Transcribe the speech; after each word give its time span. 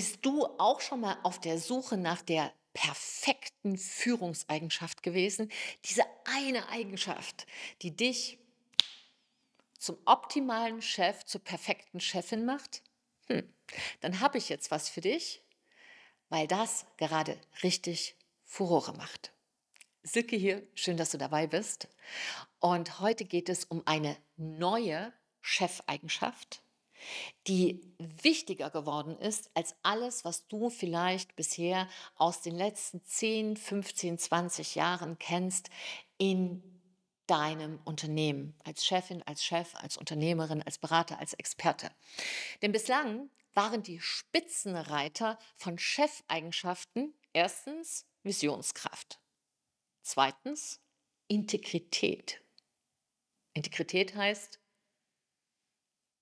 Bist 0.00 0.24
du 0.24 0.46
auch 0.56 0.80
schon 0.80 1.02
mal 1.02 1.18
auf 1.24 1.38
der 1.38 1.58
Suche 1.58 1.98
nach 1.98 2.22
der 2.22 2.54
perfekten 2.72 3.76
Führungseigenschaft 3.76 5.02
gewesen? 5.02 5.52
Diese 5.84 6.04
eine 6.24 6.70
Eigenschaft, 6.70 7.46
die 7.82 7.94
dich 7.94 8.38
zum 9.78 9.98
optimalen 10.06 10.80
Chef, 10.80 11.26
zur 11.26 11.44
perfekten 11.44 12.00
Chefin 12.00 12.46
macht? 12.46 12.82
Hm, 13.26 13.46
dann 14.00 14.20
habe 14.20 14.38
ich 14.38 14.48
jetzt 14.48 14.70
was 14.70 14.88
für 14.88 15.02
dich, 15.02 15.42
weil 16.30 16.46
das 16.46 16.86
gerade 16.96 17.38
richtig 17.62 18.16
Furore 18.42 18.94
macht. 18.94 19.34
Silke 20.02 20.36
hier, 20.36 20.66
schön, 20.72 20.96
dass 20.96 21.10
du 21.10 21.18
dabei 21.18 21.46
bist. 21.46 21.88
Und 22.58 23.00
heute 23.00 23.26
geht 23.26 23.50
es 23.50 23.66
um 23.66 23.82
eine 23.86 24.16
neue 24.38 25.12
Chefeigenschaft, 25.42 26.62
die 27.46 27.80
wichtiger 27.98 28.70
geworden 28.70 29.18
ist 29.18 29.50
als 29.54 29.74
alles, 29.82 30.24
was 30.24 30.46
du 30.48 30.70
vielleicht 30.70 31.36
bisher 31.36 31.88
aus 32.16 32.42
den 32.42 32.56
letzten 32.56 33.04
10, 33.04 33.56
15, 33.56 34.18
20 34.18 34.74
Jahren 34.74 35.18
kennst 35.18 35.70
in 36.18 36.62
deinem 37.26 37.78
Unternehmen, 37.84 38.56
als 38.64 38.84
Chefin, 38.84 39.22
als 39.22 39.44
Chef, 39.44 39.74
als 39.76 39.96
Unternehmerin, 39.96 40.62
als 40.62 40.78
Berater, 40.78 41.18
als 41.20 41.34
Experte. 41.34 41.90
Denn 42.60 42.72
bislang 42.72 43.30
waren 43.54 43.82
die 43.82 44.00
Spitzenreiter 44.00 45.38
von 45.56 45.78
Chefeigenschaften 45.78 47.14
erstens 47.32 48.06
Visionskraft, 48.22 49.20
zweitens 50.02 50.80
Integrität. 51.28 52.42
Integrität 53.54 54.14
heißt, 54.14 54.59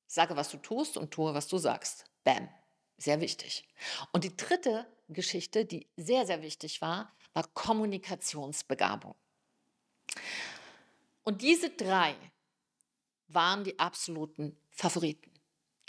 Sage, 0.09 0.35
was 0.37 0.51
du 0.51 0.57
tust 0.57 0.97
und 0.97 1.13
tue, 1.13 1.35
was 1.35 1.47
du 1.47 1.59
sagst. 1.59 2.07
Bam. 2.25 2.49
Sehr 2.97 3.21
wichtig. 3.21 3.69
Und 4.11 4.25
die 4.25 4.37
dritte 4.37 4.87
Geschichte, 5.09 5.65
die 5.65 5.87
sehr, 5.97 6.27
sehr 6.27 6.43
wichtig 6.43 6.83
war, 6.83 7.15
war 7.33 7.47
Kommunikationsbegabung. 7.55 9.15
Und 11.23 11.43
diese 11.43 11.71
drei 11.71 12.17
waren 13.29 13.63
die 13.63 13.79
absoluten 13.79 14.59
Favoriten. 14.71 15.31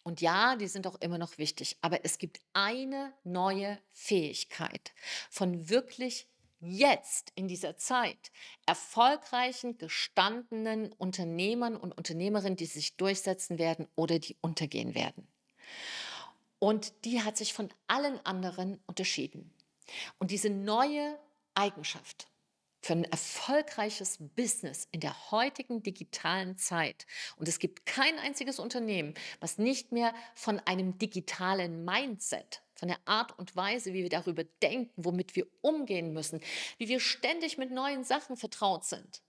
Und 0.04 0.22
ja, 0.22 0.56
die 0.56 0.68
sind 0.68 0.86
auch 0.86 1.00
immer 1.02 1.18
noch 1.18 1.38
wichtig, 1.38 1.78
aber 1.82 2.06
es 2.06 2.18
gibt 2.18 2.40
eine 2.54 3.14
neue 3.24 3.80
Fähigkeit 3.92 4.94
von 5.30 5.70
wirklich 5.70 6.28
jetzt 6.60 7.32
in 7.36 7.48
dieser 7.48 7.78
Zeit 7.78 8.32
erfolgreichen, 8.66 9.78
gestandenen 9.78 10.92
Unternehmern 10.94 11.76
und 11.76 11.98
Unternehmerinnen, 11.98 12.58
die 12.58 12.66
sich 12.66 12.98
durchsetzen 12.98 13.60
werden 13.60 13.88
oder 13.96 14.20
die 14.20 14.36
untergehen 14.42 14.96
werden. 14.96 15.28
Und 16.60 17.06
die 17.06 17.22
hat 17.24 17.38
sich 17.38 17.54
von 17.54 17.70
allen 17.88 18.24
anderen 18.26 18.80
unterschieden. 18.86 19.54
Und 20.18 20.32
diese 20.32 20.50
neue 20.50 21.18
Eigenschaft 21.56 22.28
für 22.82 22.94
ein 22.94 23.04
erfolgreiches 23.06 24.18
Business 24.36 24.88
in 24.92 25.00
der 25.02 25.32
heutigen 25.32 25.84
digitalen 25.84 26.58
Zeit. 26.58 27.06
Und 27.36 27.48
es 27.48 27.60
gibt 27.60 27.86
kein 27.86 28.18
einziges 28.20 28.60
Unternehmen, 28.60 29.14
was 29.40 29.58
nicht 29.58 29.92
mehr 29.92 30.14
von 30.36 30.60
einem 30.60 30.98
digitalen 30.98 31.84
Mindset, 31.84 32.62
von 32.80 32.88
der 32.88 33.00
Art 33.06 33.38
und 33.38 33.56
Weise, 33.56 33.94
wie 33.94 34.04
wir 34.04 34.10
darüber 34.10 34.44
denken, 34.44 34.92
womit 34.96 35.36
wir 35.36 35.46
umgehen 35.62 36.14
müssen, 36.14 36.42
wie 36.78 36.88
wir 36.88 37.00
ständig 37.00 37.58
mit 37.58 37.72
neuen 37.72 38.04
Sachen 38.04 38.38
vertraut 38.38 38.86
sind. 38.86 39.22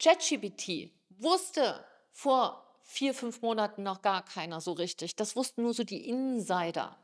ChatGPT 0.00 0.90
wusste 1.10 1.84
vor 2.10 2.66
vier, 2.82 3.14
fünf 3.14 3.42
Monaten 3.42 3.82
noch 3.82 4.02
gar 4.02 4.24
keiner 4.24 4.60
so 4.60 4.72
richtig. 4.72 5.14
Das 5.14 5.36
wussten 5.36 5.62
nur 5.62 5.74
so 5.74 5.84
die 5.84 6.08
Insider. 6.08 6.98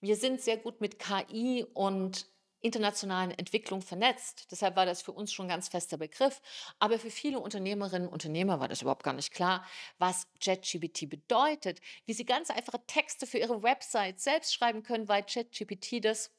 Wir 0.00 0.16
sind 0.16 0.40
sehr 0.40 0.56
gut 0.56 0.80
mit 0.80 0.98
KI 0.98 1.66
und 1.74 2.26
internationalen 2.60 3.30
Entwicklung 3.30 3.82
vernetzt. 3.82 4.46
Deshalb 4.50 4.76
war 4.76 4.86
das 4.86 5.02
für 5.02 5.12
uns 5.12 5.32
schon 5.32 5.46
ein 5.46 5.50
ganz 5.50 5.68
fester 5.68 5.96
Begriff. 5.96 6.40
Aber 6.78 6.98
für 6.98 7.10
viele 7.10 7.40
Unternehmerinnen 7.40 8.08
und 8.08 8.12
Unternehmer 8.12 8.60
war 8.60 8.68
das 8.68 8.82
überhaupt 8.82 9.02
gar 9.02 9.14
nicht 9.14 9.32
klar, 9.32 9.64
was 9.98 10.26
ChatGPT 10.40 11.08
bedeutet, 11.08 11.80
wie 12.06 12.12
sie 12.12 12.24
ganz 12.24 12.50
einfache 12.50 12.84
Texte 12.86 13.26
für 13.26 13.38
ihre 13.38 13.62
Website 13.62 14.20
selbst 14.20 14.54
schreiben 14.54 14.82
können, 14.82 15.08
weil 15.08 15.22
ChatGPT 15.22 16.04
das 16.04 16.30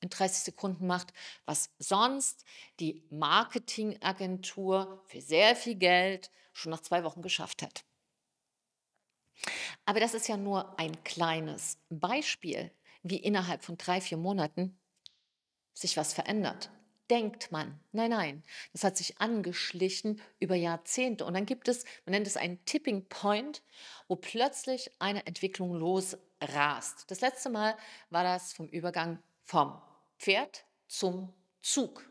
in 0.00 0.08
30 0.10 0.44
Sekunden 0.44 0.86
macht, 0.86 1.12
was 1.44 1.70
sonst 1.78 2.44
die 2.80 3.02
Marketingagentur 3.10 5.02
für 5.06 5.20
sehr 5.20 5.56
viel 5.56 5.74
Geld 5.74 6.30
schon 6.52 6.70
nach 6.70 6.80
zwei 6.80 7.04
Wochen 7.04 7.22
geschafft 7.22 7.62
hat. 7.62 7.84
Aber 9.84 10.00
das 10.00 10.14
ist 10.14 10.28
ja 10.28 10.36
nur 10.36 10.78
ein 10.78 11.02
kleines 11.04 11.78
Beispiel, 11.90 12.70
wie 13.02 13.18
innerhalb 13.18 13.62
von 13.62 13.76
drei, 13.76 14.00
vier 14.00 14.18
Monaten 14.18 14.78
sich 15.76 15.96
was 15.96 16.14
verändert. 16.14 16.70
Denkt 17.10 17.52
man. 17.52 17.78
Nein, 17.92 18.10
nein. 18.10 18.42
Das 18.72 18.82
hat 18.82 18.96
sich 18.96 19.20
angeschlichen 19.20 20.20
über 20.40 20.56
Jahrzehnte. 20.56 21.24
Und 21.24 21.34
dann 21.34 21.46
gibt 21.46 21.68
es, 21.68 21.84
man 22.04 22.12
nennt 22.12 22.26
es 22.26 22.36
einen 22.36 22.64
Tipping 22.64 23.06
Point, 23.08 23.62
wo 24.08 24.16
plötzlich 24.16 24.90
eine 24.98 25.24
Entwicklung 25.26 25.74
losrast. 25.74 27.08
Das 27.08 27.20
letzte 27.20 27.50
Mal 27.50 27.76
war 28.10 28.24
das 28.24 28.52
vom 28.52 28.66
Übergang 28.68 29.22
vom 29.44 29.80
Pferd 30.18 30.64
zum 30.88 31.32
Zug. 31.62 32.08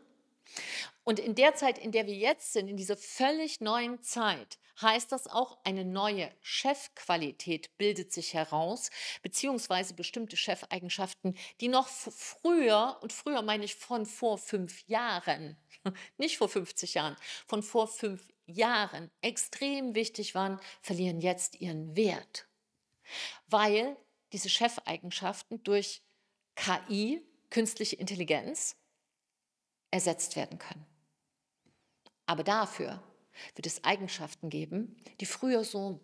Und 1.04 1.18
in 1.18 1.34
der 1.34 1.54
Zeit, 1.54 1.78
in 1.78 1.92
der 1.92 2.06
wir 2.06 2.14
jetzt 2.14 2.52
sind, 2.52 2.68
in 2.68 2.76
dieser 2.76 2.96
völlig 2.96 3.60
neuen 3.60 4.02
Zeit, 4.02 4.58
heißt 4.80 5.12
das 5.12 5.26
auch, 5.26 5.58
eine 5.64 5.84
neue 5.84 6.30
Chefqualität 6.42 7.76
bildet 7.78 8.12
sich 8.12 8.34
heraus, 8.34 8.90
beziehungsweise 9.22 9.94
bestimmte 9.94 10.36
Chefeigenschaften, 10.36 11.36
die 11.60 11.68
noch 11.68 11.88
früher, 11.88 12.98
und 13.02 13.12
früher 13.12 13.42
meine 13.42 13.64
ich 13.64 13.76
von 13.76 14.04
vor 14.04 14.38
fünf 14.38 14.86
Jahren, 14.88 15.56
nicht 16.18 16.38
vor 16.38 16.48
50 16.48 16.94
Jahren, 16.94 17.16
von 17.46 17.62
vor 17.62 17.88
fünf 17.88 18.26
Jahren 18.46 19.10
extrem 19.22 19.94
wichtig 19.94 20.34
waren, 20.34 20.60
verlieren 20.82 21.20
jetzt 21.20 21.60
ihren 21.60 21.96
Wert. 21.96 22.46
Weil 23.46 23.96
diese 24.32 24.48
Chefeigenschaften 24.48 25.62
durch 25.62 26.02
KI, 26.56 27.22
künstliche 27.50 27.96
Intelligenz, 27.96 28.76
ersetzt 29.90 30.36
werden 30.36 30.58
können. 30.58 30.86
Aber 32.26 32.42
dafür 32.42 33.02
wird 33.54 33.66
es 33.66 33.84
Eigenschaften 33.84 34.50
geben, 34.50 34.96
die 35.20 35.26
früher 35.26 35.64
so, 35.64 36.00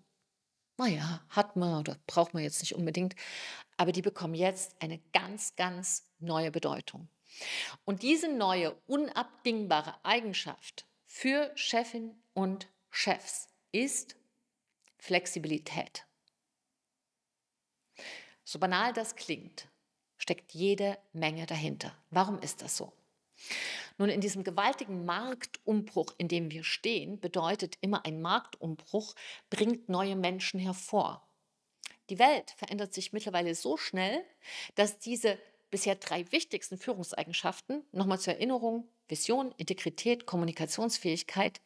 naja, 0.78 1.25
hat 1.28 1.56
man 1.56 1.81
oder 1.81 1.98
braucht 2.06 2.34
man 2.34 2.42
jetzt 2.42 2.60
nicht 2.60 2.75
unbedingt, 2.75 3.15
aber 3.76 3.92
die 3.92 4.03
bekommen 4.03 4.34
jetzt 4.34 4.81
eine 4.81 4.98
ganz, 5.12 5.56
ganz 5.56 6.06
neue 6.19 6.50
Bedeutung. 6.50 7.09
Und 7.84 8.03
diese 8.03 8.28
neue, 8.28 8.75
unabdingbare 8.87 10.04
Eigenschaft 10.04 10.87
für 11.06 11.50
Chefin 11.54 12.15
und 12.34 12.69
Chefs 12.91 13.48
ist 13.72 14.16
Flexibilität. 14.98 16.06
So 18.44 18.59
banal 18.59 18.92
das 18.92 19.16
klingt, 19.16 19.69
steckt 20.19 20.53
jede 20.53 20.98
Menge 21.12 21.47
dahinter. 21.47 21.97
Warum 22.10 22.38
ist 22.41 22.62
das 22.62 22.76
so? 22.76 22.92
Nun, 23.98 24.08
in 24.08 24.20
diesem 24.20 24.44
gewaltigen 24.44 25.04
Marktumbruch, 25.04 26.14
in 26.19 26.28
dem 26.28 26.50
wir 26.50 26.64
stehen, 26.64 27.20
bedeutet 27.20 27.76
immer 27.80 28.04
ein 28.04 28.20
Marktumbruch, 28.22 29.14
bringt 29.50 29.88
neue 29.88 30.16
Menschen 30.16 30.60
hervor. 30.60 31.26
Die 32.10 32.19
Welt 32.19 32.50
verändert 32.56 32.92
sich 32.94 33.12
mittlerweile 33.12 33.54
so 33.54 33.76
schnell, 33.76 34.25
dass 34.75 34.98
diese 34.98 35.38
bisher 35.70 35.94
drei 35.97 36.30
wichtigsten 36.30 36.78
Führungseigenschaften, 36.78 37.82
nochmal 37.92 38.20
zur 38.20 38.34
Erinnerung, 38.34 38.86
Vision, 39.08 39.54
Integrität, 39.56 40.26
Kommunikationsfähigkeit, 40.26 41.60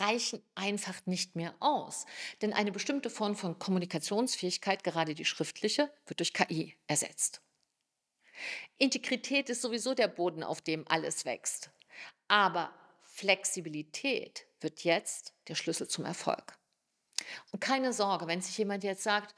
reichen 0.00 0.42
einfach 0.54 1.06
nicht 1.06 1.36
mehr 1.36 1.54
aus. 1.60 2.04
Denn 2.42 2.52
eine 2.52 2.72
bestimmte 2.72 3.10
Form 3.10 3.36
von 3.36 3.58
Kommunikationsfähigkeit, 3.58 4.84
gerade 4.84 5.14
die 5.14 5.24
schriftliche, 5.24 5.90
wird 6.06 6.20
durch 6.20 6.34
KI 6.34 6.74
ersetzt. 6.88 7.43
Integrität 8.78 9.50
ist 9.50 9.62
sowieso 9.62 9.94
der 9.94 10.08
Boden, 10.08 10.42
auf 10.42 10.60
dem 10.60 10.86
alles 10.88 11.24
wächst. 11.24 11.70
Aber 12.28 12.72
Flexibilität 13.02 14.46
wird 14.60 14.84
jetzt 14.84 15.34
der 15.48 15.54
Schlüssel 15.54 15.88
zum 15.88 16.04
Erfolg. 16.04 16.58
Und 17.52 17.60
keine 17.60 17.92
Sorge, 17.92 18.26
wenn 18.26 18.40
sich 18.40 18.58
jemand 18.58 18.82
jetzt 18.84 19.02
sagt, 19.02 19.34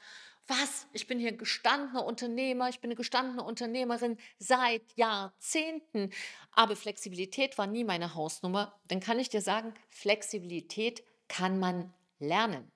was, 0.47 0.87
ich 0.93 1.07
bin 1.07 1.19
hier 1.19 1.33
gestandener 1.33 2.05
Unternehmer, 2.05 2.69
ich 2.69 2.79
bin 2.79 2.89
eine 2.89 2.95
gestandene 2.95 3.43
Unternehmerin 3.43 4.17
seit 4.39 4.81
Jahrzehnten, 4.95 6.11
aber 6.51 6.77
Flexibilität 6.77 7.57
war 7.57 7.67
nie 7.67 7.83
meine 7.83 8.15
Hausnummer, 8.15 8.79
dann 8.85 9.01
kann 9.01 9.19
ich 9.19 9.27
dir 9.29 9.41
sagen, 9.41 9.73
Flexibilität 9.89 11.03
kann 11.27 11.59
man 11.59 11.93
lernen. 12.19 12.71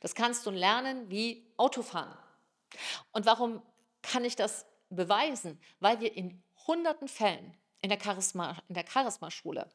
Das 0.00 0.14
kannst 0.14 0.44
du 0.44 0.50
lernen 0.50 1.10
wie 1.10 1.50
Autofahren. 1.56 2.16
Und 3.12 3.24
warum 3.24 3.62
kann 4.02 4.24
ich 4.24 4.36
das 4.36 4.66
beweisen, 4.94 5.60
weil 5.80 6.00
wir 6.00 6.14
in 6.16 6.42
hunderten 6.66 7.08
Fällen 7.08 7.56
in 7.80 7.90
der 7.90 8.00
Charisma, 8.00 8.62
in 8.68 8.74
der 8.74 8.86
Charisma-Schule 8.86 9.70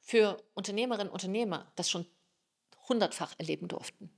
für 0.00 0.42
Unternehmerinnen 0.54 1.08
und 1.08 1.14
Unternehmer 1.14 1.70
das 1.76 1.88
schon 1.88 2.06
hundertfach 2.88 3.34
erleben 3.38 3.68
durften. 3.68 4.10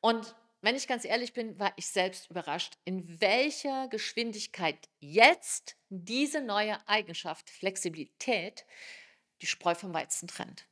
Und 0.00 0.34
wenn 0.60 0.76
ich 0.76 0.86
ganz 0.86 1.04
ehrlich 1.04 1.32
bin, 1.32 1.58
war 1.58 1.72
ich 1.76 1.88
selbst 1.88 2.30
überrascht, 2.30 2.78
in 2.84 3.20
welcher 3.20 3.88
Geschwindigkeit 3.88 4.88
jetzt 4.98 5.76
diese 5.88 6.40
neue 6.40 6.78
Eigenschaft, 6.88 7.50
Flexibilität, 7.50 8.64
die 9.42 9.46
Spreu 9.46 9.74
vom 9.74 9.92
Weizen 9.92 10.28
trennt. 10.28 10.66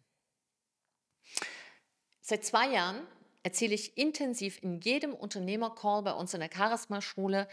Seit 2.23 2.45
zwei 2.45 2.71
Jahren 2.71 3.07
erzähle 3.43 3.75
ich 3.75 3.99
intensiv 3.99 4.63
in 4.63 4.81
jedem 4.81 5.13
Unternehmercall 5.13 6.03
bei 6.03 6.13
uns 6.13 6.33
in 6.33 6.41
der 6.41 6.51
Charisma-Schule, 6.51 7.49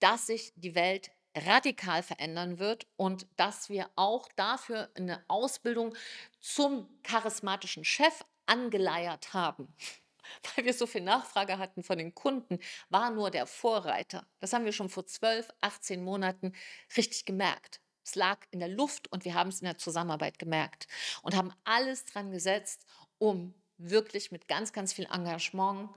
dass 0.00 0.26
sich 0.26 0.52
die 0.56 0.74
Welt 0.74 1.10
radikal 1.36 2.02
verändern 2.02 2.58
wird 2.58 2.86
und 2.96 3.26
dass 3.36 3.68
wir 3.68 3.90
auch 3.96 4.28
dafür 4.36 4.90
eine 4.94 5.24
Ausbildung 5.28 5.94
zum 6.40 6.88
charismatischen 7.02 7.84
Chef 7.84 8.24
angeleiert 8.46 9.34
haben. 9.34 9.74
Weil 10.56 10.66
wir 10.66 10.74
so 10.74 10.86
viel 10.86 11.00
Nachfrage 11.00 11.58
hatten 11.58 11.82
von 11.82 11.98
den 11.98 12.14
Kunden, 12.14 12.58
war 12.90 13.10
nur 13.10 13.30
der 13.30 13.46
Vorreiter. 13.46 14.26
Das 14.40 14.52
haben 14.52 14.64
wir 14.64 14.72
schon 14.72 14.90
vor 14.90 15.06
12, 15.06 15.48
18 15.60 16.02
Monaten 16.02 16.52
richtig 16.96 17.24
gemerkt. 17.24 17.80
Es 18.04 18.14
lag 18.14 18.38
in 18.50 18.58
der 18.58 18.68
Luft 18.68 19.10
und 19.12 19.24
wir 19.24 19.34
haben 19.34 19.48
es 19.48 19.60
in 19.60 19.66
der 19.66 19.78
Zusammenarbeit 19.78 20.38
gemerkt 20.38 20.86
und 21.22 21.36
haben 21.36 21.52
alles 21.64 22.04
dran 22.04 22.30
gesetzt, 22.30 22.86
um 23.18 23.54
wirklich 23.76 24.32
mit 24.32 24.48
ganz, 24.48 24.72
ganz 24.72 24.92
viel 24.92 25.06
Engagement 25.06 25.90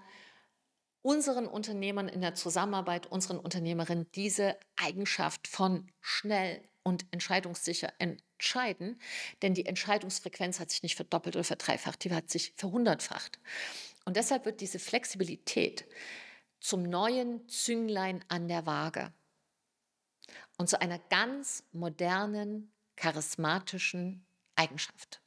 unseren 1.01 1.48
Unternehmern 1.48 2.07
in 2.07 2.21
der 2.21 2.36
Zusammenarbeit, 2.36 3.07
unseren 3.07 3.39
Unternehmerinnen 3.39 4.07
diese 4.13 4.57
Eigenschaft 4.75 5.48
von 5.48 5.92
schnell 6.00 6.62
und 6.83 7.06
entscheidungssicher 7.12 7.94
entscheiden, 8.00 9.00
denn 9.42 9.53
die 9.53 9.65
Entscheidungsfrequenz 9.65 10.59
hat 10.59 10.71
sich 10.71 10.83
nicht 10.83 10.95
verdoppelt 10.95 11.36
oder 11.36 11.44
verdreifacht, 11.44 12.03
die 12.03 12.13
hat 12.13 12.30
sich 12.30 12.53
verhundertfacht. 12.56 13.39
Und 14.06 14.18
deshalb 14.18 14.45
wird 14.45 14.62
diese 14.62 14.80
Flexibilität 14.80 15.86
zum 16.59 16.83
neuen 16.83 17.48
Zünglein 17.50 18.24
an 18.27 18.48
der 18.48 18.65
Waage 18.65 19.12
und 20.57 20.69
zu 20.69 20.80
einer 20.80 21.00
ganz 21.09 21.63
modernen, 21.71 22.71
charismatischen 22.95 24.25
Eigenschaft. 24.56 25.21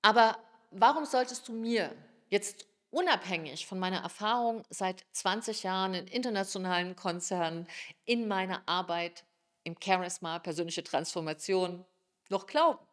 Aber 0.00 0.36
warum 0.72 1.04
solltest 1.04 1.46
du 1.46 1.52
mir 1.52 1.94
jetzt 2.28 2.66
unabhängig 2.92 3.66
von 3.66 3.78
meiner 3.78 4.02
Erfahrung 4.02 4.64
seit 4.70 5.04
20 5.12 5.64
Jahren 5.64 5.94
in 5.94 6.06
internationalen 6.06 6.94
Konzernen, 6.94 7.66
in 8.04 8.28
meiner 8.28 8.62
Arbeit 8.68 9.24
im 9.64 9.76
Charisma, 9.82 10.38
persönliche 10.38 10.84
Transformation, 10.84 11.84
noch 12.28 12.46
glauben? 12.46 12.86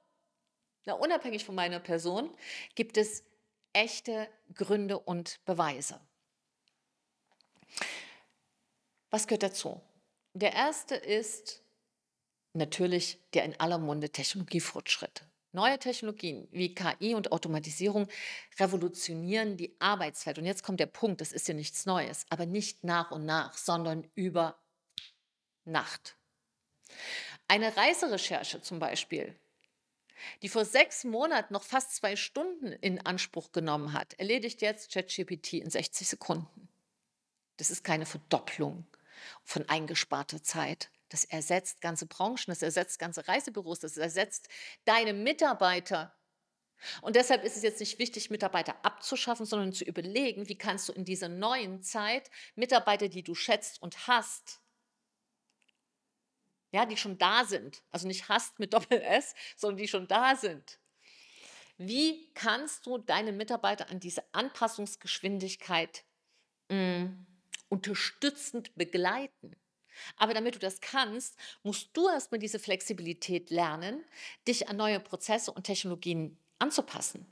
Na, 0.85 0.93
unabhängig 0.93 1.45
von 1.45 1.55
meiner 1.55 1.79
Person 1.79 2.35
gibt 2.75 2.97
es 2.97 3.23
echte 3.73 4.27
Gründe 4.55 4.97
und 4.97 5.43
Beweise. 5.45 5.99
Was 9.11 9.27
gehört 9.27 9.43
dazu? 9.43 9.81
Der 10.33 10.53
erste 10.53 10.95
ist 10.95 11.61
natürlich 12.53 13.19
der 13.33 13.43
in 13.43 13.59
aller 13.59 13.77
Munde 13.77 14.09
Technologiefortschritt. 14.09 15.23
Neue 15.51 15.79
Technologien 15.79 16.47
wie 16.51 16.75
KI 16.75 17.15
und 17.15 17.31
Automatisierung 17.31 18.07
revolutionieren 18.59 19.57
die 19.57 19.75
Arbeitswelt. 19.79 20.37
Und 20.37 20.45
jetzt 20.45 20.63
kommt 20.63 20.79
der 20.79 20.85
Punkt, 20.85 21.21
das 21.21 21.31
ist 21.31 21.47
ja 21.47 21.55
nichts 21.55 21.87
Neues, 21.87 22.25
aber 22.29 22.45
nicht 22.45 22.83
nach 22.83 23.09
und 23.09 23.25
nach, 23.25 23.57
sondern 23.57 24.07
über 24.13 24.59
Nacht. 25.65 26.15
Eine 27.47 27.75
Reiserecherche 27.75 28.61
zum 28.61 28.77
Beispiel, 28.77 29.35
die 30.43 30.49
vor 30.49 30.65
sechs 30.65 31.03
Monaten 31.03 31.53
noch 31.53 31.63
fast 31.63 31.95
zwei 31.95 32.15
Stunden 32.15 32.67
in 32.67 33.03
Anspruch 33.05 33.51
genommen 33.51 33.93
hat, 33.93 34.13
erledigt 34.13 34.61
jetzt 34.61 34.91
ChatGPT 34.91 35.53
in 35.53 35.69
60 35.69 36.07
Sekunden. 36.07 36.69
Das 37.57 37.71
ist 37.71 37.83
keine 37.83 38.05
Verdopplung 38.05 38.85
von 39.43 39.67
eingesparter 39.67 40.43
Zeit. 40.43 40.91
Das 41.09 41.25
ersetzt 41.25 41.81
ganze 41.81 42.05
Branchen, 42.05 42.45
das 42.47 42.61
ersetzt 42.61 42.99
ganze 42.99 43.27
Reisebüros, 43.27 43.79
das 43.79 43.97
ersetzt 43.97 44.47
deine 44.85 45.13
Mitarbeiter. 45.13 46.15
Und 47.01 47.15
deshalb 47.15 47.43
ist 47.43 47.57
es 47.57 47.63
jetzt 47.63 47.79
nicht 47.79 47.99
wichtig, 47.99 48.29
Mitarbeiter 48.29 48.85
abzuschaffen, 48.85 49.45
sondern 49.45 49.73
zu 49.73 49.83
überlegen, 49.83 50.47
wie 50.47 50.57
kannst 50.57 50.87
du 50.87 50.93
in 50.93 51.03
dieser 51.03 51.27
neuen 51.27 51.81
Zeit 51.81 52.29
Mitarbeiter, 52.55 53.09
die 53.09 53.23
du 53.23 53.35
schätzt 53.35 53.81
und 53.81 54.07
hast, 54.07 54.61
ja, 56.71 56.85
die 56.85 56.97
schon 56.97 57.17
da 57.17 57.45
sind, 57.45 57.83
also 57.91 58.07
nicht 58.07 58.29
hast 58.29 58.59
mit 58.59 58.73
Doppel-S, 58.73 59.33
sondern 59.57 59.77
die 59.77 59.87
schon 59.87 60.07
da 60.07 60.35
sind. 60.35 60.79
Wie 61.77 62.31
kannst 62.33 62.85
du 62.85 62.97
deine 62.97 63.31
Mitarbeiter 63.31 63.89
an 63.89 63.99
diese 63.99 64.23
Anpassungsgeschwindigkeit 64.33 66.03
mh, 66.69 66.99
mm, 66.99 67.27
unterstützend 67.69 68.75
begleiten? 68.75 69.58
Aber 70.17 70.33
damit 70.33 70.55
du 70.55 70.59
das 70.59 70.81
kannst, 70.81 71.37
musst 71.63 71.89
du 71.93 72.07
erstmal 72.09 72.39
diese 72.39 72.59
Flexibilität 72.59 73.49
lernen, 73.49 74.03
dich 74.47 74.69
an 74.69 74.77
neue 74.77 74.99
Prozesse 74.99 75.51
und 75.51 75.63
Technologien 75.63 76.37
anzupassen. 76.59 77.25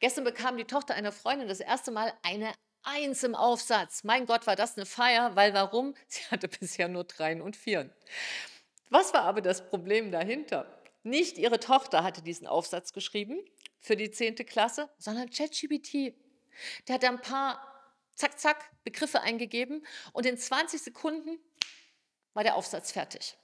Gestern 0.00 0.24
bekam 0.24 0.56
die 0.56 0.64
Tochter 0.64 0.94
einer 0.94 1.12
Freundin 1.12 1.48
das 1.48 1.60
erste 1.60 1.90
Mal 1.90 2.12
eine 2.22 2.52
Eins 2.84 3.22
im 3.22 3.34
Aufsatz. 3.34 4.04
Mein 4.04 4.24
Gott, 4.24 4.46
war 4.46 4.56
das 4.56 4.76
eine 4.76 4.86
Feier, 4.86 5.36
weil 5.36 5.52
warum? 5.52 5.94
Sie 6.06 6.22
hatte 6.30 6.48
bisher 6.48 6.88
nur 6.88 7.04
Dreien 7.04 7.42
und 7.42 7.56
Vieren. 7.56 7.92
Was 8.88 9.12
war 9.12 9.22
aber 9.24 9.42
das 9.42 9.68
Problem 9.68 10.10
dahinter? 10.10 10.80
Nicht 11.02 11.38
ihre 11.38 11.60
Tochter 11.60 12.02
hatte 12.02 12.22
diesen 12.22 12.46
Aufsatz 12.46 12.92
geschrieben 12.92 13.40
für 13.80 13.96
die 13.96 14.10
10. 14.10 14.36
Klasse, 14.36 14.88
sondern 14.98 15.30
ChatGPT. 15.30 16.14
Der 16.86 16.94
hat 16.94 17.04
ein 17.04 17.20
paar 17.20 17.67
zack, 18.18 18.38
zack, 18.38 18.70
Begriffe 18.84 19.20
eingegeben 19.20 19.86
und 20.12 20.26
in 20.26 20.36
20 20.36 20.82
Sekunden 20.82 21.38
war 22.34 22.42
der 22.42 22.56
Aufsatz 22.56 22.92
fertig. 22.92 23.36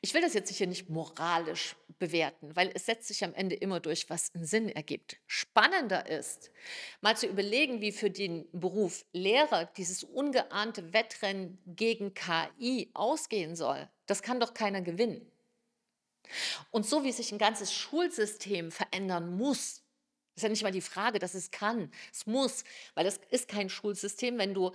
Ich 0.00 0.12
will 0.14 0.20
das 0.20 0.34
jetzt 0.34 0.48
sicher 0.48 0.66
nicht 0.66 0.90
moralisch 0.90 1.76
bewerten, 1.98 2.56
weil 2.56 2.72
es 2.74 2.86
setzt 2.86 3.06
sich 3.06 3.22
am 3.24 3.34
Ende 3.34 3.54
immer 3.54 3.78
durch, 3.78 4.10
was 4.10 4.34
einen 4.34 4.46
Sinn 4.46 4.68
ergibt. 4.68 5.16
Spannender 5.26 6.06
ist, 6.08 6.50
mal 7.00 7.16
zu 7.16 7.26
überlegen, 7.26 7.80
wie 7.80 7.92
für 7.92 8.10
den 8.10 8.46
Beruf 8.52 9.04
Lehrer 9.12 9.66
dieses 9.76 10.02
ungeahnte 10.02 10.92
Wettrennen 10.92 11.58
gegen 11.66 12.14
KI 12.14 12.90
ausgehen 12.94 13.54
soll. 13.54 13.88
Das 14.06 14.22
kann 14.22 14.40
doch 14.40 14.54
keiner 14.54 14.82
gewinnen. 14.82 15.30
Und 16.70 16.84
so 16.86 17.04
wie 17.04 17.12
sich 17.12 17.30
ein 17.30 17.38
ganzes 17.38 17.72
Schulsystem 17.72 18.72
verändern 18.72 19.36
muss, 19.36 19.83
ist 20.34 20.42
ja 20.42 20.48
nicht 20.48 20.62
mal 20.62 20.72
die 20.72 20.80
Frage, 20.80 21.18
dass 21.18 21.34
es 21.34 21.50
kann. 21.50 21.90
Es 22.12 22.26
muss, 22.26 22.64
weil 22.94 23.04
das 23.04 23.20
ist 23.30 23.48
kein 23.48 23.68
Schulsystem. 23.68 24.38
Wenn 24.38 24.54
du 24.54 24.72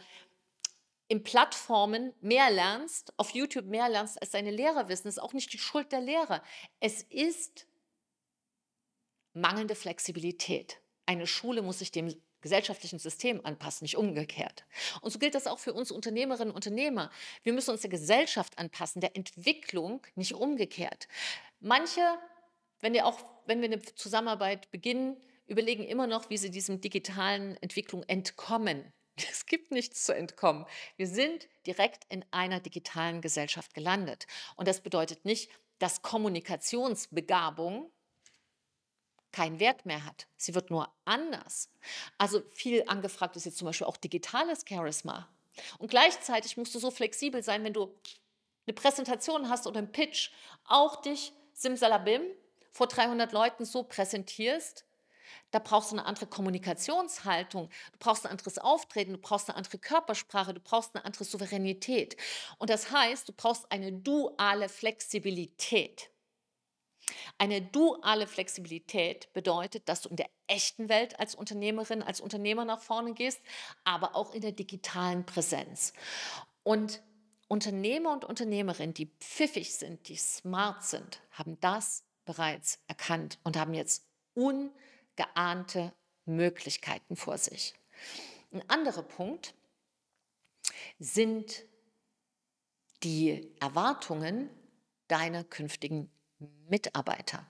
in 1.09 1.23
Plattformen 1.23 2.13
mehr 2.21 2.49
lernst, 2.51 3.13
auf 3.17 3.31
YouTube 3.31 3.65
mehr 3.65 3.89
lernst, 3.89 4.21
als 4.21 4.31
deine 4.31 4.51
Lehrer 4.51 4.87
wissen, 4.89 5.07
ist 5.07 5.21
auch 5.21 5.33
nicht 5.33 5.51
die 5.51 5.57
Schuld 5.57 5.91
der 5.91 6.01
Lehrer. 6.01 6.43
Es 6.79 7.01
ist 7.03 7.67
mangelnde 9.33 9.75
Flexibilität. 9.75 10.79
Eine 11.05 11.27
Schule 11.27 11.61
muss 11.61 11.79
sich 11.79 11.91
dem 11.91 12.13
gesellschaftlichen 12.41 12.99
System 12.99 13.45
anpassen, 13.45 13.83
nicht 13.83 13.97
umgekehrt. 13.97 14.65
Und 15.01 15.11
so 15.11 15.19
gilt 15.19 15.35
das 15.35 15.47
auch 15.47 15.59
für 15.59 15.73
uns 15.73 15.91
Unternehmerinnen 15.91 16.51
und 16.51 16.55
Unternehmer. 16.55 17.11
Wir 17.43 17.53
müssen 17.53 17.71
uns 17.71 17.81
der 17.81 17.89
Gesellschaft 17.89 18.57
anpassen, 18.57 19.01
der 19.01 19.15
Entwicklung, 19.15 20.05
nicht 20.15 20.35
umgekehrt. 20.35 21.07
Manche, 21.59 22.01
wenn, 22.79 22.93
wir 22.93 23.05
auch, 23.05 23.19
wenn 23.45 23.61
wir 23.61 23.65
eine 23.67 23.81
Zusammenarbeit 23.81 24.71
beginnen, 24.71 25.17
überlegen 25.49 25.83
immer 25.83 26.07
noch, 26.07 26.29
wie 26.29 26.37
sie 26.37 26.51
diesem 26.51 26.81
digitalen 26.81 27.57
Entwicklung 27.57 28.03
entkommen. 28.03 28.93
Es 29.29 29.45
gibt 29.45 29.71
nichts 29.71 30.05
zu 30.05 30.15
entkommen. 30.15 30.65
Wir 30.95 31.07
sind 31.07 31.49
direkt 31.67 32.05
in 32.07 32.23
einer 32.31 32.61
digitalen 32.61 33.19
Gesellschaft 33.19 33.73
gelandet. 33.73 34.27
Und 34.55 34.67
das 34.67 34.79
bedeutet 34.79 35.25
nicht, 35.25 35.51
dass 35.77 36.01
Kommunikationsbegabung 36.01 37.91
keinen 39.31 39.59
Wert 39.59 39.85
mehr 39.85 40.05
hat. 40.05 40.27
Sie 40.37 40.55
wird 40.55 40.69
nur 40.71 40.93
anders. 41.05 41.69
Also 42.17 42.41
viel 42.51 42.83
angefragt 42.87 43.35
ist 43.35 43.45
jetzt 43.45 43.57
zum 43.57 43.65
Beispiel 43.65 43.87
auch 43.87 43.97
digitales 43.97 44.63
Charisma. 44.67 45.27
Und 45.77 45.89
gleichzeitig 45.89 46.57
musst 46.57 46.73
du 46.73 46.79
so 46.79 46.89
flexibel 46.89 47.43
sein, 47.43 47.63
wenn 47.63 47.73
du 47.73 47.93
eine 48.65 48.73
Präsentation 48.73 49.49
hast 49.49 49.67
oder 49.67 49.79
einen 49.79 49.91
Pitch, 49.91 50.31
auch 50.65 51.01
dich 51.01 51.33
simsalabim 51.53 52.21
vor 52.71 52.87
300 52.87 53.31
Leuten 53.31 53.65
so 53.65 53.83
präsentierst, 53.83 54.85
da 55.51 55.59
brauchst 55.59 55.91
du 55.91 55.95
eine 55.95 56.05
andere 56.05 56.27
Kommunikationshaltung, 56.27 57.69
du 57.91 57.99
brauchst 57.99 58.25
ein 58.25 58.31
anderes 58.31 58.57
Auftreten, 58.57 59.13
du 59.13 59.17
brauchst 59.17 59.49
eine 59.49 59.57
andere 59.57 59.77
Körpersprache, 59.77 60.53
du 60.53 60.59
brauchst 60.59 60.95
eine 60.95 61.05
andere 61.05 61.23
Souveränität. 61.23 62.17
Und 62.57 62.69
das 62.69 62.91
heißt, 62.91 63.27
du 63.27 63.33
brauchst 63.33 63.71
eine 63.71 63.91
duale 63.91 64.69
Flexibilität. 64.69 66.09
Eine 67.37 67.61
duale 67.61 68.27
Flexibilität 68.27 69.31
bedeutet, 69.33 69.89
dass 69.89 70.01
du 70.01 70.09
in 70.09 70.15
der 70.15 70.29
echten 70.47 70.89
Welt 70.89 71.19
als 71.19 71.35
Unternehmerin, 71.35 72.03
als 72.03 72.21
Unternehmer 72.21 72.65
nach 72.65 72.81
vorne 72.81 73.13
gehst, 73.13 73.41
aber 73.83 74.15
auch 74.15 74.33
in 74.33 74.41
der 74.41 74.51
digitalen 74.51 75.25
Präsenz. 75.25 75.93
Und 76.63 77.01
Unternehmer 77.47 78.13
und 78.13 78.25
Unternehmerinnen, 78.25 78.93
die 78.93 79.07
pfiffig 79.19 79.73
sind, 79.75 80.07
die 80.07 80.17
smart 80.17 80.83
sind, 80.83 81.19
haben 81.31 81.59
das 81.61 82.03
bereits 82.25 82.79
erkannt 82.87 83.39
und 83.43 83.57
haben 83.57 83.73
jetzt 83.73 84.05
un 84.35 84.71
ungeahnte 85.19 85.93
Möglichkeiten 86.25 87.15
vor 87.15 87.37
sich. 87.37 87.73
Ein 88.51 88.67
anderer 88.69 89.03
Punkt 89.03 89.53
sind 90.99 91.65
die 93.03 93.53
Erwartungen 93.59 94.49
deiner 95.07 95.43
künftigen 95.43 96.09
Mitarbeiter. 96.69 97.45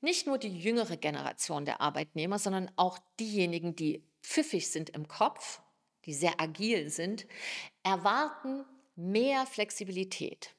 Nicht 0.00 0.26
nur 0.26 0.38
die 0.38 0.56
jüngere 0.56 0.96
Generation 0.96 1.64
der 1.64 1.80
Arbeitnehmer, 1.80 2.38
sondern 2.38 2.70
auch 2.76 2.98
diejenigen, 3.18 3.74
die 3.74 4.04
pfiffig 4.22 4.70
sind 4.70 4.90
im 4.90 5.08
Kopf, 5.08 5.60
die 6.04 6.14
sehr 6.14 6.40
agil 6.40 6.90
sind, 6.90 7.26
erwarten 7.82 8.64
mehr 8.94 9.46
Flexibilität. 9.46 10.54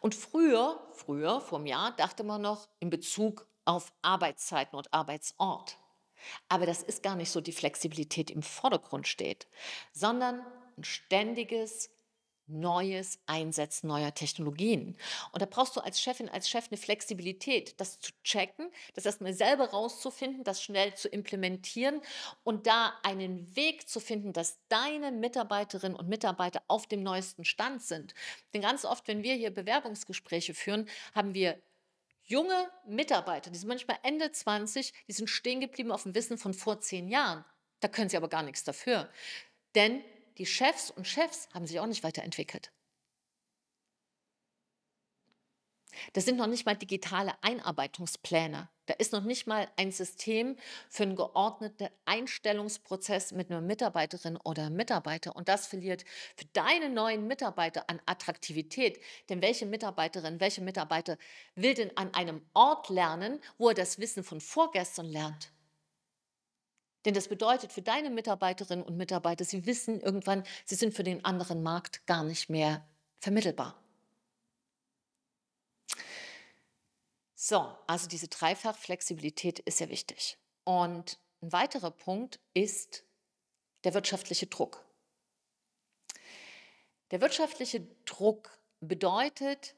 Und 0.00 0.14
früher, 0.14 0.90
früher, 0.92 1.40
vor 1.40 1.58
einem 1.58 1.66
Jahr, 1.66 1.96
dachte 1.96 2.24
man 2.24 2.42
noch 2.42 2.68
in 2.80 2.90
Bezug 2.90 3.46
auf 3.64 3.92
Arbeitszeiten 4.02 4.76
und 4.76 4.92
Arbeitsort. 4.92 5.76
Aber 6.48 6.66
das 6.66 6.82
ist 6.82 7.02
gar 7.02 7.16
nicht 7.16 7.30
so 7.30 7.40
die 7.40 7.52
Flexibilität, 7.52 8.30
im 8.30 8.42
Vordergrund 8.42 9.08
steht, 9.08 9.48
sondern 9.92 10.44
ein 10.76 10.84
ständiges 10.84 11.90
neues 12.50 13.18
Einsetzen 13.26 13.86
neuer 13.86 14.12
Technologien. 14.12 14.96
Und 15.32 15.40
da 15.40 15.46
brauchst 15.46 15.76
du 15.76 15.80
als 15.80 16.00
Chefin, 16.00 16.28
als 16.28 16.48
Chef 16.48 16.66
eine 16.70 16.76
Flexibilität, 16.76 17.80
das 17.80 18.00
zu 18.00 18.12
checken, 18.24 18.70
das 18.94 19.06
erstmal 19.06 19.32
selber 19.32 19.70
rauszufinden, 19.70 20.44
das 20.44 20.62
schnell 20.62 20.94
zu 20.94 21.08
implementieren 21.08 22.02
und 22.42 22.66
da 22.66 22.92
einen 23.02 23.54
Weg 23.56 23.88
zu 23.88 24.00
finden, 24.00 24.32
dass 24.32 24.58
deine 24.68 25.12
Mitarbeiterinnen 25.12 25.96
und 25.96 26.08
Mitarbeiter 26.08 26.62
auf 26.68 26.86
dem 26.86 27.02
neuesten 27.02 27.44
Stand 27.44 27.82
sind. 27.82 28.14
Denn 28.52 28.62
ganz 28.62 28.84
oft, 28.84 29.06
wenn 29.08 29.22
wir 29.22 29.34
hier 29.34 29.50
Bewerbungsgespräche 29.50 30.54
führen, 30.54 30.88
haben 31.14 31.34
wir 31.34 31.60
junge 32.30 32.70
Mitarbeiter, 32.86 33.50
die 33.50 33.58
sind 33.58 33.68
manchmal 33.68 33.98
Ende 34.02 34.30
20, 34.30 34.92
die 35.08 35.12
sind 35.12 35.28
stehen 35.28 35.60
geblieben 35.60 35.90
auf 35.90 36.04
dem 36.04 36.14
Wissen 36.14 36.38
von 36.38 36.54
vor 36.54 36.80
zehn 36.80 37.08
Jahren. 37.08 37.44
Da 37.80 37.88
können 37.88 38.08
sie 38.08 38.16
aber 38.16 38.28
gar 38.28 38.42
nichts 38.42 38.62
dafür. 38.62 39.10
Denn 39.74 40.02
die 40.38 40.46
Chefs 40.46 40.90
und 40.90 41.06
Chefs 41.06 41.48
haben 41.52 41.66
sich 41.66 41.80
auch 41.80 41.86
nicht 41.86 42.04
weiterentwickelt. 42.04 42.72
Das 46.12 46.24
sind 46.24 46.36
noch 46.36 46.46
nicht 46.46 46.66
mal 46.66 46.76
digitale 46.76 47.32
Einarbeitungspläne. 47.42 48.68
Da 48.86 48.94
ist 48.94 49.12
noch 49.12 49.22
nicht 49.22 49.46
mal 49.46 49.68
ein 49.76 49.92
System 49.92 50.56
für 50.88 51.04
einen 51.04 51.14
geordneten 51.14 51.88
Einstellungsprozess 52.06 53.32
mit 53.32 53.50
einer 53.50 53.60
Mitarbeiterin 53.60 54.36
oder 54.38 54.68
Mitarbeiter. 54.68 55.36
Und 55.36 55.48
das 55.48 55.66
verliert 55.68 56.04
für 56.36 56.46
deine 56.52 56.90
neuen 56.90 57.26
Mitarbeiter 57.26 57.88
an 57.88 58.00
Attraktivität. 58.06 59.00
Denn 59.28 59.42
welche 59.42 59.66
Mitarbeiterin, 59.66 60.40
welche 60.40 60.60
Mitarbeiter 60.60 61.18
will 61.54 61.74
denn 61.74 61.96
an 61.96 62.12
einem 62.14 62.42
Ort 62.52 62.88
lernen, 62.88 63.40
wo 63.58 63.68
er 63.68 63.74
das 63.74 63.98
Wissen 63.98 64.24
von 64.24 64.40
vorgestern 64.40 65.06
lernt? 65.06 65.52
Denn 67.04 67.14
das 67.14 67.28
bedeutet 67.28 67.72
für 67.72 67.82
deine 67.82 68.10
Mitarbeiterinnen 68.10 68.84
und 68.84 68.96
Mitarbeiter, 68.96 69.44
sie 69.44 69.64
wissen 69.66 70.00
irgendwann, 70.00 70.44
sie 70.64 70.74
sind 70.74 70.94
für 70.94 71.04
den 71.04 71.24
anderen 71.24 71.62
Markt 71.62 72.06
gar 72.06 72.24
nicht 72.24 72.50
mehr 72.50 72.86
vermittelbar. 73.20 73.79
So, 77.42 77.74
also 77.86 78.06
diese 78.06 78.28
Dreifach-Flexibilität 78.28 79.60
ist 79.60 79.78
sehr 79.78 79.88
wichtig. 79.88 80.36
Und 80.64 81.18
ein 81.40 81.50
weiterer 81.52 81.90
Punkt 81.90 82.38
ist 82.52 83.02
der 83.84 83.94
wirtschaftliche 83.94 84.46
Druck. 84.46 84.84
Der 87.10 87.22
wirtschaftliche 87.22 87.80
Druck 88.04 88.50
bedeutet, 88.80 89.74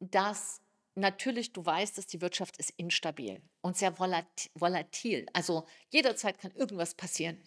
dass 0.00 0.60
natürlich, 0.96 1.52
du 1.52 1.64
weißt, 1.64 1.96
dass 1.96 2.08
die 2.08 2.20
Wirtschaft 2.20 2.56
ist 2.56 2.70
instabil 2.78 3.40
und 3.60 3.76
sehr 3.76 3.96
volatil. 4.00 5.26
Also 5.32 5.68
jederzeit 5.90 6.40
kann 6.40 6.50
irgendwas 6.50 6.96
passieren. 6.96 7.40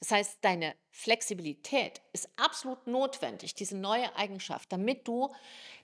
Das 0.00 0.10
heißt, 0.10 0.38
deine 0.40 0.74
Flexibilität 0.90 2.02
ist 2.12 2.28
absolut 2.34 2.88
notwendig, 2.88 3.54
diese 3.54 3.76
neue 3.76 4.16
Eigenschaft, 4.16 4.72
damit 4.72 5.06
du 5.06 5.32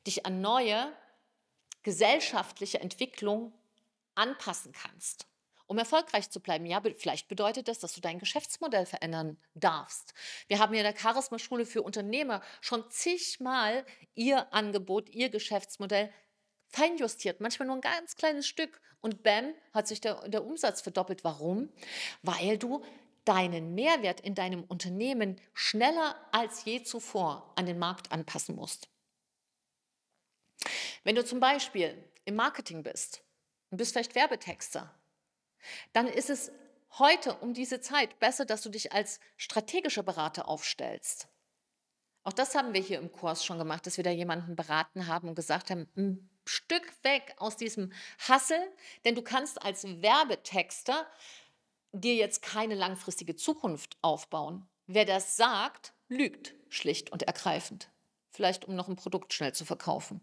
dich 0.04 0.26
an 0.26 0.40
neue 0.40 0.92
gesellschaftliche 1.88 2.80
Entwicklung 2.80 3.54
anpassen 4.14 4.72
kannst. 4.72 5.26
Um 5.66 5.78
erfolgreich 5.78 6.28
zu 6.28 6.38
bleiben, 6.38 6.66
ja, 6.66 6.82
vielleicht 6.82 7.28
bedeutet 7.28 7.66
das, 7.66 7.78
dass 7.78 7.94
du 7.94 8.02
dein 8.02 8.18
Geschäftsmodell 8.18 8.84
verändern 8.84 9.38
darfst. 9.54 10.12
Wir 10.48 10.58
haben 10.58 10.74
ja 10.74 10.80
in 10.80 10.92
der 10.92 11.00
Charisma-Schule 11.00 11.64
für 11.64 11.80
Unternehmer 11.80 12.42
schon 12.60 12.84
zigmal 12.90 13.86
ihr 14.14 14.52
Angebot, 14.52 15.08
ihr 15.08 15.30
Geschäftsmodell 15.30 16.12
feinjustiert, 16.66 17.40
manchmal 17.40 17.68
nur 17.68 17.76
ein 17.76 17.80
ganz 17.80 18.16
kleines 18.16 18.46
Stück. 18.46 18.82
Und 19.00 19.22
bam, 19.22 19.54
hat 19.72 19.88
sich 19.88 20.02
der, 20.02 20.28
der 20.28 20.44
Umsatz 20.44 20.82
verdoppelt. 20.82 21.24
Warum? 21.24 21.70
Weil 22.20 22.58
du 22.58 22.84
deinen 23.24 23.74
Mehrwert 23.74 24.20
in 24.20 24.34
deinem 24.34 24.62
Unternehmen 24.64 25.40
schneller 25.54 26.16
als 26.32 26.66
je 26.66 26.82
zuvor 26.82 27.50
an 27.56 27.64
den 27.64 27.78
Markt 27.78 28.12
anpassen 28.12 28.56
musst. 28.56 28.88
Wenn 31.04 31.14
du 31.14 31.24
zum 31.24 31.40
Beispiel 31.40 31.96
im 32.24 32.36
Marketing 32.36 32.82
bist 32.82 33.22
und 33.70 33.78
bist 33.78 33.92
vielleicht 33.92 34.14
Werbetexter, 34.14 34.94
dann 35.92 36.06
ist 36.06 36.30
es 36.30 36.52
heute 36.98 37.34
um 37.34 37.54
diese 37.54 37.80
Zeit 37.80 38.18
besser, 38.18 38.44
dass 38.44 38.62
du 38.62 38.70
dich 38.70 38.92
als 38.92 39.20
strategischer 39.36 40.02
Berater 40.02 40.48
aufstellst. 40.48 41.28
Auch 42.24 42.32
das 42.32 42.54
haben 42.54 42.74
wir 42.74 42.80
hier 42.80 42.98
im 42.98 43.12
Kurs 43.12 43.44
schon 43.44 43.58
gemacht, 43.58 43.86
dass 43.86 43.96
wir 43.96 44.04
da 44.04 44.10
jemanden 44.10 44.56
beraten 44.56 45.06
haben 45.06 45.28
und 45.28 45.34
gesagt 45.34 45.70
haben, 45.70 45.88
hm, 45.94 46.28
Stück 46.44 46.92
weg 47.02 47.34
aus 47.36 47.56
diesem 47.56 47.92
Hassel, 48.26 48.58
denn 49.04 49.14
du 49.14 49.22
kannst 49.22 49.62
als 49.62 49.84
Werbetexter 49.84 51.06
dir 51.92 52.14
jetzt 52.14 52.42
keine 52.42 52.74
langfristige 52.74 53.36
Zukunft 53.36 53.98
aufbauen. 54.02 54.66
Wer 54.86 55.04
das 55.04 55.36
sagt, 55.36 55.92
lügt 56.08 56.54
schlicht 56.70 57.10
und 57.12 57.22
ergreifend. 57.22 57.90
Vielleicht 58.30 58.66
um 58.66 58.74
noch 58.74 58.88
ein 58.88 58.96
Produkt 58.96 59.32
schnell 59.32 59.52
zu 59.52 59.64
verkaufen. 59.64 60.20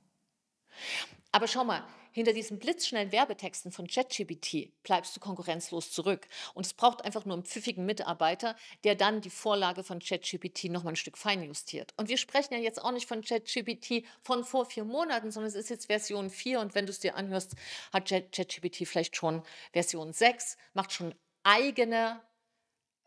Aber 1.31 1.47
schau 1.47 1.63
mal, 1.63 1.83
hinter 2.15 2.31
diesen 2.31 2.59
blitzschnellen 2.59 3.11
Werbetexten 3.11 3.73
von 3.73 3.87
ChatGPT 3.87 4.71
bleibst 4.83 5.13
du 5.17 5.19
konkurrenzlos 5.19 5.91
zurück. 5.91 6.29
Und 6.53 6.65
es 6.65 6.73
braucht 6.73 7.03
einfach 7.03 7.25
nur 7.25 7.35
einen 7.35 7.43
pfiffigen 7.43 7.85
Mitarbeiter, 7.85 8.55
der 8.85 8.95
dann 8.95 9.19
die 9.19 9.29
Vorlage 9.29 9.83
von 9.83 9.99
ChatGPT 9.99 10.69
nochmal 10.71 10.93
ein 10.93 10.95
Stück 10.95 11.17
fein 11.17 11.43
justiert. 11.43 11.93
Und 11.97 12.07
wir 12.07 12.17
sprechen 12.17 12.53
ja 12.53 12.59
jetzt 12.61 12.81
auch 12.81 12.93
nicht 12.93 13.05
von 13.05 13.21
ChatGPT 13.21 14.05
von 14.21 14.45
vor 14.45 14.65
vier 14.65 14.85
Monaten, 14.85 15.29
sondern 15.29 15.49
es 15.49 15.55
ist 15.55 15.69
jetzt 15.69 15.87
Version 15.87 16.29
4. 16.29 16.61
Und 16.61 16.73
wenn 16.73 16.85
du 16.85 16.91
es 16.91 17.01
dir 17.01 17.17
anhörst, 17.17 17.55
hat 17.91 18.07
ChatGPT 18.07 18.87
vielleicht 18.87 19.17
schon 19.17 19.43
Version 19.73 20.13
6, 20.13 20.55
macht 20.73 20.93
schon 20.93 21.13
eigene 21.43 22.21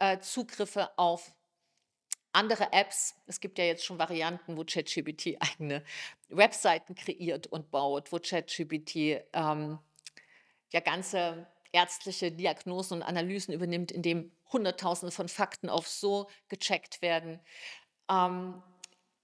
äh, 0.00 0.18
Zugriffe 0.20 0.90
auf 0.98 1.32
andere 2.38 2.72
Apps, 2.72 3.16
es 3.26 3.40
gibt 3.40 3.58
ja 3.58 3.64
jetzt 3.64 3.84
schon 3.84 3.98
Varianten, 3.98 4.56
wo 4.56 4.64
ChatGPT 4.64 5.36
eigene 5.40 5.82
Webseiten 6.28 6.94
kreiert 6.94 7.48
und 7.48 7.70
baut, 7.70 8.12
wo 8.12 8.18
ChatGPT 8.18 9.24
ähm, 9.32 9.78
ja 10.72 10.80
ganze 10.80 11.46
ärztliche 11.72 12.30
Diagnosen 12.30 12.98
und 12.98 13.02
Analysen 13.02 13.52
übernimmt, 13.52 13.90
indem 13.90 14.30
Hunderttausende 14.52 15.12
von 15.12 15.28
Fakten 15.28 15.68
auf 15.68 15.88
so 15.88 16.28
gecheckt 16.48 17.02
werden. 17.02 17.40
Ähm, 18.08 18.62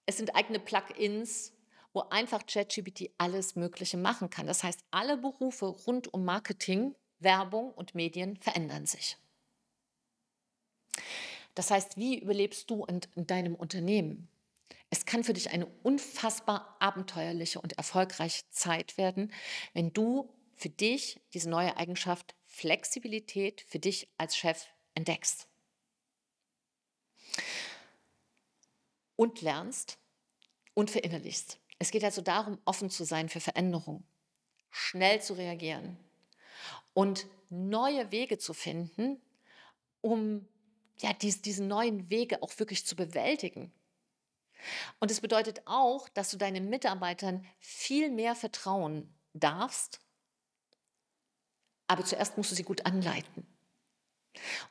es 0.07 0.17
sind 0.17 0.35
eigene 0.35 0.59
Plugins, 0.59 1.53
wo 1.93 2.01
einfach 2.11 2.45
ChatGPT 2.45 3.11
alles 3.17 3.55
Mögliche 3.55 3.97
machen 3.97 4.29
kann. 4.29 4.47
Das 4.47 4.65
heißt, 4.65 4.81
alle 4.91 5.17
Berufe 5.17 5.67
rund 5.67 6.13
um 6.13 6.25
Marketing, 6.25 6.95
Werbung 7.21 7.73
und 7.73 7.95
Medien 7.95 8.37
verändern 8.39 8.87
sich. 8.87 9.17
Das 11.55 11.71
heißt, 11.71 11.97
wie 11.97 12.19
überlebst 12.19 12.71
du 12.71 12.85
in, 12.85 13.01
in 13.15 13.27
deinem 13.27 13.55
Unternehmen? 13.55 14.29
Es 14.91 15.07
kann 15.07 15.25
für 15.25 15.33
dich 15.33 15.51
eine 15.51 15.67
unfassbar 15.83 16.77
abenteuerliche 16.81 17.61
und 17.61 17.75
erfolgreiche 17.75 18.45
Zeit 18.51 18.97
werden, 18.97 19.33
wenn 19.73 19.93
du 19.93 20.33
für 20.55 20.69
dich 20.69 21.21
diese 21.33 21.51
neue 21.51 21.77
Eigenschaft 21.77 22.35
Flexibilität 22.47 23.63
für 23.63 23.79
dich 23.79 24.09
als 24.19 24.37
Chef 24.37 24.67
entdeckst. 24.95 25.49
Und 29.17 29.43
lernst 29.43 29.99
und 30.75 30.91
verinnerlichst. 30.91 31.59
Es 31.79 31.91
geht 31.91 32.05
also 32.05 32.23
darum, 32.23 32.59
offen 32.65 32.91
zu 32.91 33.05
sein 33.05 33.29
für 33.29 33.41
Veränderungen, 33.41 34.07
schnell 34.71 35.21
zu 35.21 35.35
reagieren 35.35 35.99
und 36.95 37.27
neue 37.51 38.11
Wege 38.13 38.39
zu 38.39 38.55
finden, 38.55 39.21
um 40.01 40.47
ja, 40.99 41.13
dies, 41.13 41.43
diese 41.43 41.65
neuen 41.65 42.11
Wege 42.11 42.43
auch 42.43 42.59
wirklich 42.59 42.87
zu 42.87 42.97
bewältigen. 42.97 43.73
Und 45.01 45.11
es 45.11 45.21
bedeutet 45.21 45.63
auch, 45.67 46.09
dass 46.09 46.31
du 46.31 46.37
deinen 46.37 46.71
Mitarbeitern 46.71 47.45
viel 47.59 48.11
mehr 48.11 48.35
vertrauen 48.35 49.13
darfst, 49.35 50.01
aber 51.87 52.05
zuerst 52.05 52.37
musst 52.37 52.51
du 52.51 52.55
sie 52.55 52.63
gut 52.63 52.87
anleiten. 52.87 53.47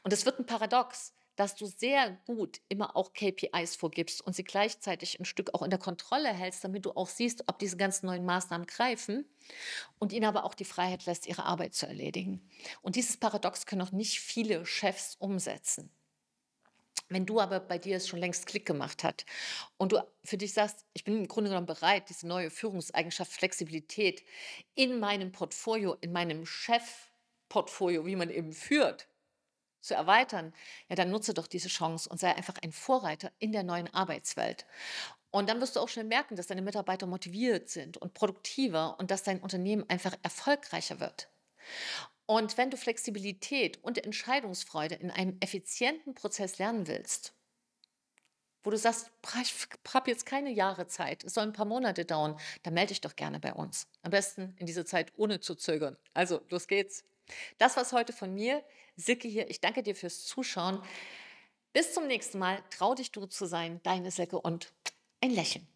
Und 0.03 0.11
es 0.11 0.25
wird 0.25 0.39
ein 0.39 0.45
Paradox, 0.45 1.13
dass 1.35 1.55
du 1.55 1.65
sehr 1.65 2.11
gut 2.25 2.61
immer 2.69 2.95
auch 2.95 3.13
KPIs 3.13 3.75
vorgibst 3.75 4.21
und 4.21 4.35
sie 4.35 4.43
gleichzeitig 4.43 5.19
ein 5.19 5.25
Stück 5.25 5.53
auch 5.53 5.63
in 5.63 5.69
der 5.69 5.79
Kontrolle 5.79 6.29
hältst, 6.29 6.63
damit 6.63 6.85
du 6.85 6.91
auch 6.91 7.07
siehst, 7.07 7.43
ob 7.47 7.59
diese 7.59 7.77
ganzen 7.77 8.05
neuen 8.05 8.25
Maßnahmen 8.25 8.67
greifen 8.67 9.25
und 9.99 10.13
ihnen 10.13 10.25
aber 10.25 10.43
auch 10.43 10.53
die 10.53 10.65
Freiheit 10.65 11.05
lässt, 11.05 11.25
ihre 11.27 11.45
Arbeit 11.45 11.73
zu 11.73 11.87
erledigen. 11.87 12.47
Und 12.81 12.95
dieses 12.95 13.17
Paradox 13.17 13.65
können 13.65 13.81
auch 13.81 13.91
nicht 13.91 14.19
viele 14.19 14.65
Chefs 14.65 15.15
umsetzen. 15.15 15.91
Wenn 17.13 17.27
du 17.27 17.39
aber 17.39 17.59
bei 17.59 17.77
dir 17.77 17.97
es 17.97 18.07
schon 18.07 18.19
längst 18.19 18.47
Klick 18.47 18.65
gemacht 18.65 19.03
hat 19.03 19.25
und 19.77 19.91
du 19.91 20.01
für 20.23 20.37
dich 20.37 20.53
sagst, 20.53 20.85
ich 20.93 21.03
bin 21.03 21.15
im 21.15 21.27
Grunde 21.27 21.51
genommen 21.51 21.67
bereit, 21.67 22.09
diese 22.09 22.27
neue 22.27 22.49
Führungseigenschaft 22.49 23.31
Flexibilität 23.31 24.23
in 24.73 24.99
meinem 24.99 25.31
Portfolio, 25.31 25.95
in 26.01 26.11
meinem 26.11 26.45
Chefportfolio, 26.47 28.05
wie 28.07 28.15
man 28.15 28.31
eben 28.31 28.51
führt, 28.51 29.07
zu 29.81 29.93
erweitern, 29.93 30.53
ja, 30.89 30.95
dann 30.95 31.11
nutze 31.11 31.35
doch 31.35 31.45
diese 31.45 31.67
Chance 31.67 32.09
und 32.09 32.19
sei 32.19 32.33
einfach 32.33 32.55
ein 32.63 32.71
Vorreiter 32.71 33.31
in 33.37 33.51
der 33.51 33.63
neuen 33.63 33.93
Arbeitswelt. 33.93 34.65
Und 35.29 35.49
dann 35.49 35.61
wirst 35.61 35.75
du 35.75 35.81
auch 35.81 35.89
schnell 35.89 36.05
merken, 36.05 36.35
dass 36.35 36.47
deine 36.47 36.61
Mitarbeiter 36.63 37.05
motiviert 37.05 37.69
sind 37.69 37.97
und 37.97 38.15
produktiver 38.15 38.97
und 38.99 39.11
dass 39.11 39.23
dein 39.23 39.41
Unternehmen 39.41 39.87
einfach 39.87 40.15
erfolgreicher 40.23 40.99
wird. 40.99 41.29
Und 42.25 42.57
wenn 42.57 42.69
du 42.69 42.77
Flexibilität 42.77 43.83
und 43.83 44.03
Entscheidungsfreude 44.03 44.95
in 44.95 45.11
einem 45.11 45.37
effizienten 45.41 46.13
Prozess 46.13 46.57
lernen 46.57 46.87
willst, 46.87 47.33
wo 48.63 48.69
du 48.69 48.77
sagst, 48.77 49.11
ich 49.41 49.93
habe 49.93 50.09
jetzt 50.09 50.25
keine 50.25 50.49
Jahre 50.49 50.87
Zeit, 50.87 51.23
es 51.25 51.33
soll 51.33 51.43
ein 51.43 51.53
paar 51.53 51.65
Monate 51.65 52.05
dauern, 52.05 52.39
dann 52.63 52.73
melde 52.73 52.89
dich 52.89 53.01
doch 53.01 53.15
gerne 53.15 53.39
bei 53.39 53.53
uns. 53.53 53.87
Am 54.03 54.11
besten 54.11 54.55
in 54.57 54.65
dieser 54.65 54.85
Zeit 54.85 55.11
ohne 55.17 55.41
zu 55.41 55.55
zögern. 55.55 55.97
Also, 56.13 56.41
los 56.49 56.67
geht's. 56.67 57.03
Das 57.57 57.75
war's 57.75 57.91
heute 57.91 58.13
von 58.13 58.33
mir. 58.33 58.63
Silke 58.95 59.27
hier. 59.27 59.49
Ich 59.49 59.59
danke 59.59 59.83
dir 59.83 59.95
fürs 59.95 60.25
Zuschauen. 60.25 60.81
Bis 61.73 61.93
zum 61.93 62.07
nächsten 62.07 62.39
Mal. 62.39 62.63
Trau 62.69 62.95
dich 62.95 63.11
du 63.11 63.25
zu 63.25 63.45
sein. 63.45 63.81
Deine 63.83 64.11
Silke 64.11 64.39
und 64.39 64.71
ein 65.19 65.31
Lächeln. 65.31 65.67